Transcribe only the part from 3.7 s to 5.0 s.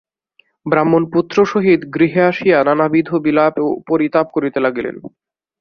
পরিতাপ করিতে লাগিলেন।